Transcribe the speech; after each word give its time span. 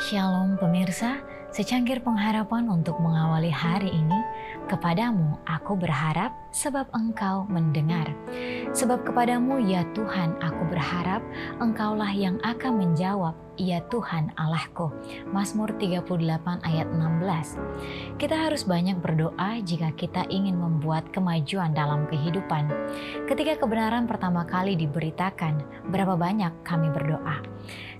Shalom 0.00 0.56
pemirsa, 0.56 1.20
secangkir 1.50 1.98
pengharapan 1.98 2.70
untuk 2.70 2.98
mengawali 3.02 3.50
hari 3.50 3.90
ini. 3.90 4.20
Kepadamu 4.70 5.34
aku 5.50 5.74
berharap 5.74 6.30
sebab 6.54 6.86
engkau 6.94 7.46
mendengar. 7.50 8.06
Sebab 8.70 9.02
kepadamu 9.02 9.58
ya 9.66 9.82
Tuhan 9.98 10.38
aku 10.38 10.62
berharap 10.70 11.22
engkaulah 11.58 12.10
yang 12.14 12.38
akan 12.46 12.78
menjawab 12.78 13.34
ya 13.58 13.82
Tuhan 13.92 14.32
Allahku. 14.38 14.88
Mazmur 15.34 15.74
38 15.76 16.06
ayat 16.62 16.88
16. 16.88 18.16
Kita 18.16 18.36
harus 18.48 18.62
banyak 18.64 19.02
berdoa 19.02 19.58
jika 19.60 19.92
kita 19.92 20.24
ingin 20.32 20.56
membuat 20.56 21.10
kemajuan 21.12 21.76
dalam 21.76 22.06
kehidupan. 22.08 22.70
Ketika 23.28 23.60
kebenaran 23.60 24.08
pertama 24.08 24.46
kali 24.48 24.78
diberitakan, 24.78 25.60
berapa 25.92 26.14
banyak 26.14 26.64
kami 26.64 26.88
berdoa? 26.88 27.42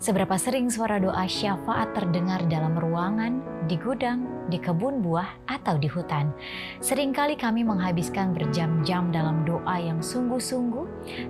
Seberapa 0.01 0.41
sering 0.41 0.73
suara 0.73 0.97
doa 0.97 1.29
syafaat 1.29 1.93
terdengar 1.93 2.41
dalam 2.49 2.73
ruangan, 2.73 3.40
di 3.69 3.77
gudang, 3.77 4.40
di 4.51 4.59
kebun 4.59 5.01
buah, 5.01 5.41
atau 5.47 5.77
di 5.77 5.87
hutan. 5.87 6.33
Seringkali 6.81 7.37
kami 7.37 7.63
menghabiskan 7.63 8.33
berjam-jam 8.33 9.13
dalam 9.15 9.47
doa 9.47 9.77
yang 9.77 10.01
sungguh-sungguh, 10.01 10.87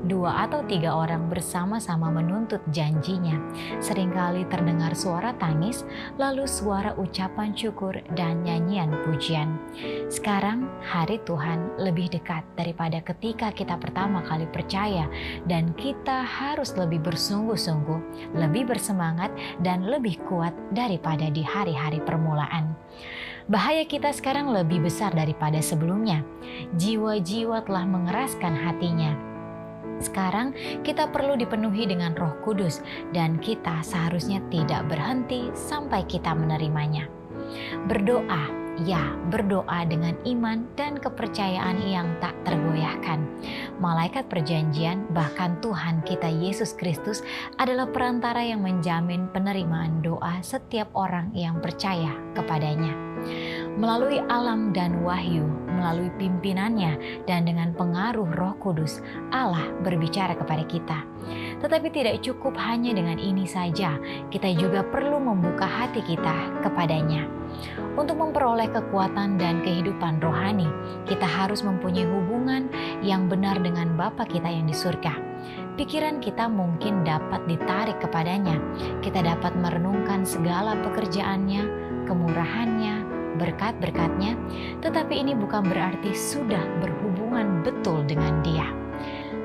dua 0.06 0.47
atau 0.47 0.62
tiga 0.65 0.95
orang 0.95 1.27
bersama-sama 1.28 2.09
menuntut 2.09 2.62
janjinya. 2.70 3.37
Seringkali 3.83 4.47
terdengar 4.48 4.95
suara 4.95 5.34
tangis, 5.37 5.83
lalu 6.16 6.47
suara 6.47 6.95
ucapan 6.97 7.52
syukur 7.52 7.98
dan 8.14 8.47
nyanyian 8.47 8.92
pujian. 9.05 9.59
Sekarang 10.06 10.70
hari 10.80 11.19
Tuhan 11.28 11.77
lebih 11.80 12.12
dekat 12.14 12.47
daripada 12.55 13.02
ketika 13.02 13.50
kita 13.50 13.77
pertama 13.77 14.23
kali 14.25 14.47
percaya 14.48 15.11
dan 15.50 15.75
kita 15.75 16.23
harus 16.23 16.73
lebih 16.78 17.02
bersungguh-sungguh, 17.02 18.33
lebih 18.39 18.70
bersemangat 18.70 19.34
dan 19.61 19.84
lebih 19.84 20.23
kuat 20.30 20.55
daripada 20.70 21.27
di 21.33 21.42
hari-hari 21.42 21.98
permulaan. 22.05 22.78
Bahaya 23.51 23.83
kita 23.83 24.15
sekarang 24.15 24.55
lebih 24.55 24.87
besar 24.87 25.11
daripada 25.11 25.59
sebelumnya. 25.59 26.23
Jiwa-jiwa 26.79 27.67
telah 27.67 27.83
mengeraskan 27.83 28.55
hatinya. 28.55 29.19
Sekarang 29.98 30.55
kita 30.87 31.11
perlu 31.11 31.34
dipenuhi 31.34 31.91
dengan 31.91 32.15
Roh 32.15 32.39
Kudus, 32.47 32.79
dan 33.11 33.42
kita 33.42 33.83
seharusnya 33.83 34.39
tidak 34.55 34.87
berhenti 34.87 35.51
sampai 35.53 36.07
kita 36.07 36.31
menerimanya. 36.31 37.11
Berdoa 37.91 38.61
Ya, 38.81 39.12
berdoa 39.29 39.85
dengan 39.85 40.17
iman 40.25 40.64
dan 40.73 40.97
kepercayaan 40.97 41.85
yang 41.85 42.17
tak 42.17 42.33
tergoyahkan. 42.48 43.20
Malaikat 43.81 44.28
perjanjian, 44.28 45.09
bahkan 45.17 45.56
Tuhan 45.64 46.05
kita 46.05 46.28
Yesus 46.28 46.77
Kristus 46.77 47.25
adalah 47.56 47.89
perantara 47.89 48.45
yang 48.45 48.61
menjamin 48.61 49.33
penerimaan 49.33 50.05
doa 50.05 50.36
setiap 50.45 50.92
orang 50.92 51.33
yang 51.33 51.64
percaya 51.64 52.12
kepadanya. 52.36 52.92
Melalui 53.81 54.20
alam 54.28 54.77
dan 54.77 55.01
wahyu, 55.01 55.48
melalui 55.64 56.12
pimpinannya, 56.20 57.25
dan 57.25 57.48
dengan 57.48 57.73
pengaruh 57.73 58.28
Roh 58.36 58.53
Kudus, 58.61 59.01
Allah 59.33 59.64
berbicara 59.81 60.36
kepada 60.36 60.61
kita. 60.69 61.01
Tetapi 61.64 61.89
tidak 61.89 62.20
cukup 62.20 62.53
hanya 62.61 62.92
dengan 62.92 63.17
ini 63.17 63.48
saja, 63.48 63.97
kita 64.28 64.53
juga 64.61 64.84
perlu 64.84 65.17
membuka 65.25 65.64
hati 65.64 66.05
kita 66.05 66.61
kepadanya. 66.61 67.39
Untuk 67.98 68.17
memperoleh 68.17 68.70
kekuatan 68.70 69.37
dan 69.37 69.61
kehidupan 69.61 70.23
rohani, 70.23 70.69
kita 71.05 71.27
harus 71.27 71.61
mempunyai 71.61 72.07
hubungan 72.07 72.70
yang 73.05 73.27
benar 73.27 73.59
dengan 73.61 73.95
Bapa 73.98 74.25
kita 74.25 74.48
yang 74.48 74.70
di 74.70 74.77
surga. 74.77 75.12
Pikiran 75.77 76.20
kita 76.20 76.48
mungkin 76.48 77.03
dapat 77.05 77.45
ditarik 77.48 77.97
kepadanya. 78.05 78.61
Kita 79.01 79.25
dapat 79.25 79.57
merenungkan 79.57 80.29
segala 80.29 80.77
pekerjaannya, 80.85 81.63
kemurahannya, 82.05 82.95
berkat-berkatnya, 83.41 84.36
tetapi 84.85 85.24
ini 85.24 85.33
bukan 85.33 85.64
berarti 85.64 86.13
sudah 86.13 86.61
berhubungan 86.85 87.64
betul 87.64 88.05
dengan 88.05 88.45
Dia. 88.45 88.89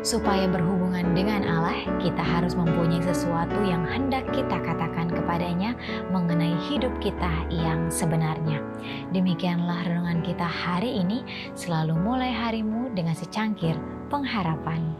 Supaya 0.06 0.46
berhubungan 0.46 1.18
dengan 1.18 1.42
Allah, 1.50 1.82
kita 1.98 2.22
harus 2.22 2.54
mempunyai 2.54 3.02
sesuatu 3.02 3.58
yang 3.66 3.90
hendak 3.90 4.30
kita 4.30 4.62
katakan 4.62 5.10
kepadanya 5.10 5.74
mengenai 6.14 6.54
hidup 6.70 6.94
kita 7.02 7.50
yang 7.50 7.90
sebenarnya. 7.90 8.62
Demikianlah 9.10 9.82
renungan 9.82 10.22
kita 10.22 10.46
hari 10.46 11.02
ini, 11.02 11.26
selalu 11.58 11.98
mulai 11.98 12.30
harimu 12.30 12.94
dengan 12.94 13.18
secangkir 13.18 13.74
pengharapan. 14.14 14.94